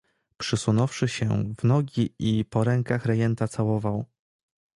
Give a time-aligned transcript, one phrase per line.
[0.37, 4.05] "Przysunąwszy się, w nogi i po rękach rejenta całował."